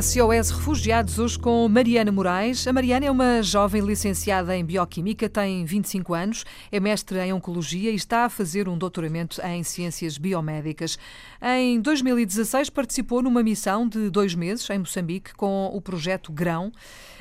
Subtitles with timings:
[0.00, 2.66] SOS Refugiados, hoje com Mariana Moraes.
[2.66, 7.90] A Mariana é uma jovem licenciada em Bioquímica, tem 25 anos, é mestre em Oncologia
[7.90, 10.98] e está a fazer um doutoramento em Ciências Biomédicas.
[11.42, 16.72] Em 2016 participou numa missão de dois meses em Moçambique com o projeto Grão.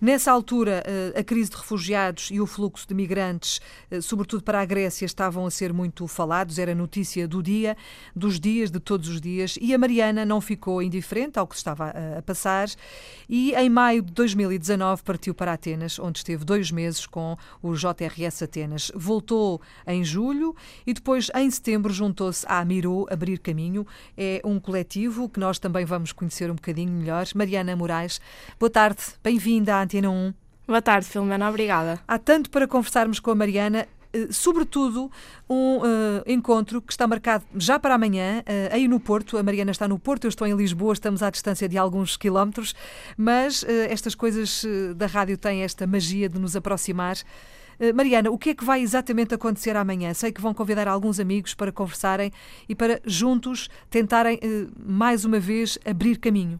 [0.00, 4.60] Nessa altura, eh, a crise de refugiados e o fluxo de migrantes, eh, sobretudo para
[4.60, 7.76] a Grécia, estavam a ser muito falados, era notícia do dia,
[8.14, 11.94] dos dias, de todos os dias, e a Mariana não ficou indiferente ao que estava
[12.18, 12.55] a passar
[13.28, 18.42] e em maio de 2019 partiu para Atenas, onde esteve dois meses com o JRS
[18.42, 18.92] Atenas.
[18.94, 20.54] Voltou em julho
[20.86, 23.86] e depois, em setembro, juntou-se à Miro Abrir Caminho.
[24.16, 27.26] É um coletivo que nós também vamos conhecer um bocadinho melhor.
[27.34, 28.20] Mariana Moraes,
[28.58, 30.32] boa tarde, bem-vinda à Antena 1.
[30.66, 32.00] Boa tarde, Filomena, obrigada.
[32.08, 33.86] Há tanto para conversarmos com a Mariana,
[34.30, 35.10] sobretudo
[35.48, 35.82] um uh,
[36.26, 39.36] encontro que está marcado já para amanhã, uh, aí no Porto.
[39.38, 42.74] A Mariana está no Porto, eu estou em Lisboa, estamos à distância de alguns quilómetros,
[43.16, 44.64] mas uh, estas coisas
[44.96, 47.16] da rádio têm esta magia de nos aproximar.
[47.94, 50.14] Mariana, o que é que vai exatamente acontecer amanhã?
[50.14, 52.32] Sei que vão convidar alguns amigos para conversarem
[52.66, 54.40] e para juntos tentarem
[54.78, 56.58] mais uma vez abrir caminho.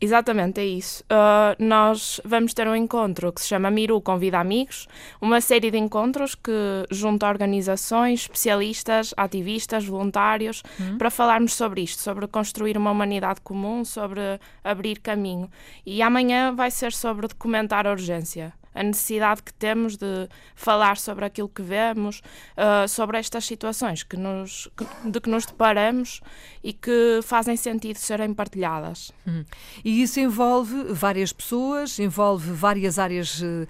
[0.00, 1.04] Exatamente, é isso.
[1.04, 4.88] Uh, nós vamos ter um encontro que se chama Miru Convida Amigos,
[5.20, 10.96] uma série de encontros que junta organizações, especialistas, ativistas, voluntários, uhum.
[10.96, 15.50] para falarmos sobre isto, sobre construir uma humanidade comum, sobre abrir caminho.
[15.84, 21.24] E amanhã vai ser sobre documentar a urgência a necessidade que temos de falar sobre
[21.24, 22.20] aquilo que vemos,
[22.56, 26.20] uh, sobre estas situações que nos, que, de que nos deparamos
[26.62, 29.12] e que fazem sentido serem partilhadas.
[29.26, 29.44] Hum.
[29.84, 33.66] E isso envolve várias pessoas, envolve várias áreas uh,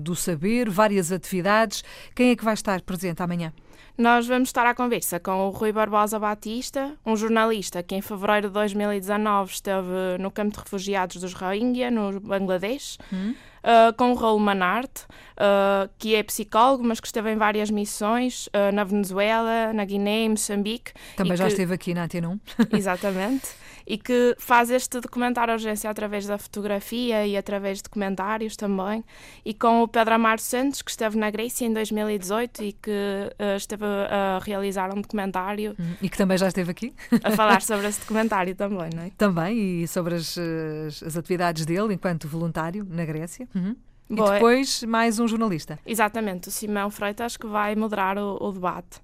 [0.00, 1.82] do saber, várias atividades.
[2.14, 3.52] Quem é que vai estar presente amanhã?
[3.96, 8.48] Nós vamos estar à conversa com o Rui Barbosa Batista, um jornalista que em fevereiro
[8.48, 12.98] de 2019 esteve no campo de refugiados dos Rohingya, no Bangladesh.
[13.12, 13.34] Hum
[13.66, 15.04] uh, com o Raul Manarte,
[15.36, 20.24] uh, que é psicólogo, mas que esteve em várias missões uh, na Venezuela, na Guiné,
[20.24, 20.92] em Moçambique.
[21.16, 21.50] Também já que...
[21.50, 22.40] esteve aqui na Antena 1.
[22.76, 23.48] Exatamente.
[23.88, 29.04] E que faz este documentário urgência através da fotografia e através de documentários também.
[29.44, 33.56] E com o Pedro Amaro Santos, que esteve na Grécia em 2018 e que uh,
[33.56, 35.76] esteve a realizar um documentário.
[35.78, 36.92] Hum, e que também já esteve aqui.
[37.22, 39.10] A falar sobre esse documentário também, não é?
[39.16, 43.48] Também, e sobre as, as, as atividades dele enquanto voluntário na Grécia.
[43.54, 43.76] Uhum.
[44.08, 44.30] Boa.
[44.30, 45.78] E depois mais um jornalista.
[45.84, 49.00] Exatamente, o Simão Freitas que vai moderar o, o debate.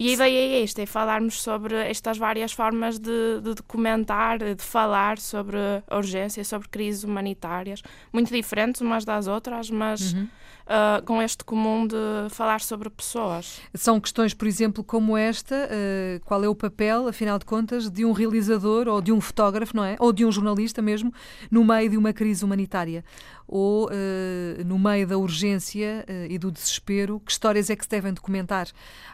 [0.00, 4.64] E a ideia é esta, é falarmos sobre estas várias formas de, de, documentar, de
[4.64, 5.58] falar sobre
[5.90, 10.22] urgência, sobre crises humanitárias, muito diferentes umas das outras, mas uhum.
[10.22, 11.96] uh, com este comum de
[12.30, 13.60] falar sobre pessoas.
[13.74, 18.02] São questões, por exemplo, como esta, uh, qual é o papel, afinal de contas, de
[18.02, 19.96] um realizador ou de um fotógrafo, não é?
[19.98, 21.12] Ou de um jornalista mesmo,
[21.50, 23.04] no meio de uma crise humanitária?
[23.52, 28.12] ou uh, no meio da urgência e do desespero, que histórias é que se devem
[28.12, 28.68] documentar?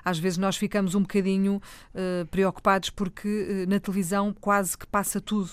[0.05, 1.61] Às vezes nós ficamos um bocadinho
[1.95, 5.51] uh, preocupados porque na televisão quase que passa tudo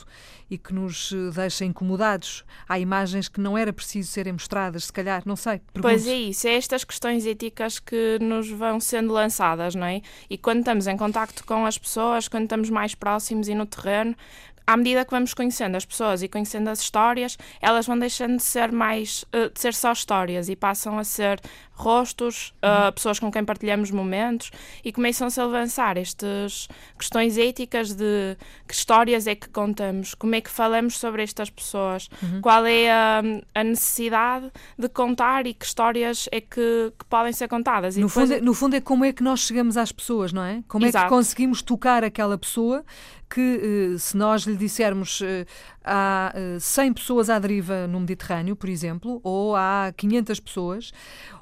[0.50, 2.44] e que nos deixa incomodados.
[2.68, 5.60] Há imagens que não era preciso serem mostradas, se calhar, não sei.
[5.74, 5.82] Pergunto.
[5.82, 10.02] Pois é isso, é estas questões éticas que nos vão sendo lançadas, não é?
[10.30, 14.16] E quando estamos em contacto com as pessoas, quando estamos mais próximos e no terreno,
[14.66, 18.44] à medida que vamos conhecendo as pessoas e conhecendo as histórias, elas vão deixando de
[18.44, 21.40] ser mais uh, de ser só histórias e passam a ser
[21.74, 24.52] rostos, uh, pessoas com quem partilhamos momentos
[24.86, 28.38] e começam-se a avançar estas questões éticas de
[28.68, 32.42] que histórias é que contamos, como é que falamos sobre estas pessoas, uhum.
[32.42, 33.22] qual é a,
[33.56, 37.98] a, necessidade de contar e que histórias é que, que podem ser contadas.
[37.98, 40.64] No, fundo, é, no fundo é como é que nós chegamos às pessoas, não é?
[40.68, 41.06] Como Exato.
[41.06, 42.86] é que conseguimos tocar aquela pessoa
[43.34, 45.46] que, eh, se nós lhe dissermos eh,
[45.84, 50.92] há 100 eh, pessoas à deriva no Mediterrâneo, por exemplo, ou há 500 pessoas,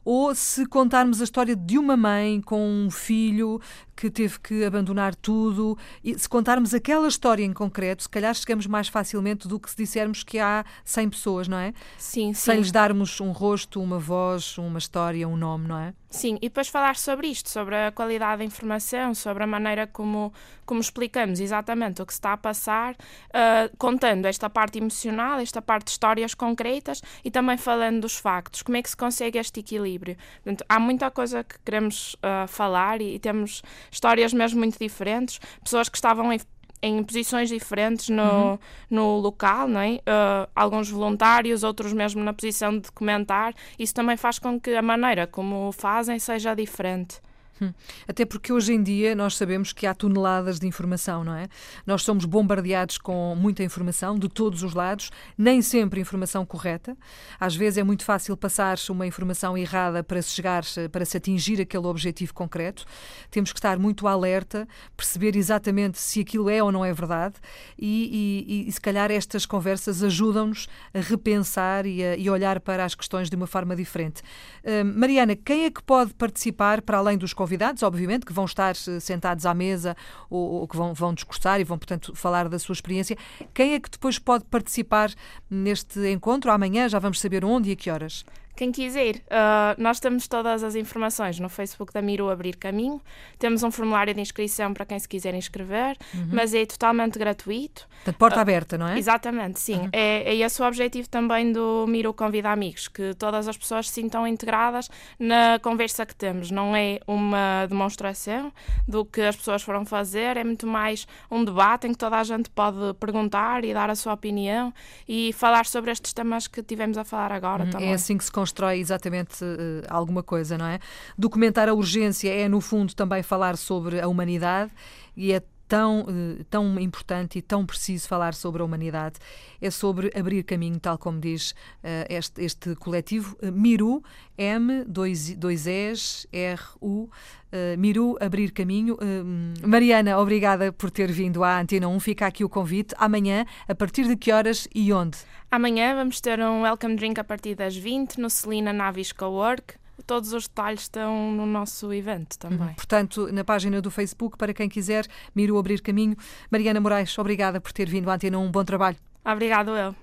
[0.04, 3.60] ou se contarmos a história de uma mãe com um filho
[4.02, 8.66] que teve que abandonar tudo, e se contarmos aquela história em concreto, se calhar chegamos
[8.66, 11.72] mais facilmente do que se dissermos que há 100 pessoas, não é?
[12.00, 15.94] Sim, Sem lhes darmos um rosto, uma voz, uma história, um nome, não é?
[16.12, 20.34] Sim, e depois falar sobre isto, sobre a qualidade da informação, sobre a maneira como,
[20.66, 25.62] como explicamos exatamente o que se está a passar, uh, contando esta parte emocional, esta
[25.62, 28.62] parte de histórias concretas e também falando dos factos.
[28.62, 30.18] Como é que se consegue este equilíbrio?
[30.44, 35.40] Portanto, há muita coisa que queremos uh, falar e, e, temos histórias mesmo muito diferentes,
[35.64, 36.40] pessoas que estavam em,
[36.82, 38.60] em posições diferentes no, uhum.
[38.90, 39.96] no local, não é?
[39.96, 43.54] Uh, alguns voluntários, outros mesmo na posição de documentar.
[43.78, 47.20] Isso também faz com que a maneira como fazem seja diferente.
[47.62, 47.74] Hum.
[48.08, 51.48] Até porque hoje em dia nós sabemos que há toneladas de informação, não é?
[51.86, 56.98] Nós somos bombardeados com muita informação de todos os lados, nem sempre informação correta.
[57.40, 61.62] Às vezes é muito fácil passar-se uma informação errada para se chegar, para se atingir
[61.62, 62.86] aquele objetivo concreto.
[63.30, 67.36] Temos que estar muito alerta, perceber exatamente se aquilo é ou não é verdade
[67.78, 72.86] e, e, e se calhar estas conversas ajudam-nos a repensar e a e olhar para
[72.86, 74.22] as questões de uma forma diferente.
[74.64, 77.51] Uh, Mariana, quem é que pode participar para além dos convidados?
[77.52, 79.96] Convidados, obviamente, que vão estar eh, sentados à mesa
[80.30, 83.18] ou, ou que vão, vão discursar e vão, portanto, falar da sua experiência.
[83.54, 85.12] Quem é que depois pode participar
[85.50, 86.50] neste encontro?
[86.50, 88.24] Amanhã já vamos saber onde e a que horas.
[88.56, 93.02] Quem quiser, uh, nós temos todas as informações no Facebook da Miru Abrir Caminho.
[93.40, 96.30] Temos um formulário de inscrição para quem se quiser inscrever, uhum.
[96.32, 97.88] mas é totalmente gratuito.
[98.06, 98.98] De porta uh, aberta, não é?
[98.98, 99.78] Exatamente, sim.
[99.78, 99.90] Uhum.
[99.92, 103.94] É, é esse o objetivo também do Miru Convida Amigos, que todas as pessoas se
[103.94, 104.90] sintam integradas
[105.20, 106.52] na conversa que temos.
[106.52, 108.52] Não é uma demonstração
[108.88, 112.24] do que as pessoas foram fazer, é muito mais um debate em que toda a
[112.24, 114.74] gente pode perguntar e dar a sua opinião
[115.08, 117.70] e falar sobre estes temas que tivemos a falar agora uhum.
[117.70, 117.92] também.
[117.92, 120.80] É assim que se constrói exatamente uh, alguma coisa, não é?
[121.16, 124.72] Documentar a urgência é, no fundo, também falar sobre a humanidade
[125.16, 129.16] e é tão, uh, tão importante e tão preciso falar sobre a humanidade.
[129.62, 133.38] É sobre abrir caminho, tal como diz uh, este, este coletivo.
[133.54, 134.04] Miru,
[134.38, 137.10] M, dois, dois Es, R, U.
[137.54, 138.96] Uh, Miru, abrir caminho.
[138.96, 142.00] Uh, Mariana, obrigada por ter vindo à Antena 1.
[142.02, 142.94] Fica aqui o convite.
[142.98, 145.20] Amanhã, a partir de que horas e onde?
[145.50, 149.80] Amanhã vamos ter um welcome drink a partir das 20 no Celina Navis Cowork.
[150.04, 152.70] Todos os detalhes estão no nosso evento também.
[152.70, 152.74] Uhum.
[152.74, 155.06] Portanto, na página do Facebook, para quem quiser,
[155.36, 156.16] Miru abrir caminho.
[156.50, 158.52] Mariana Moraes, obrigada por ter vindo à Antena 1.
[158.52, 158.98] Bom trabalho.
[159.24, 159.96] Obrigado, eu.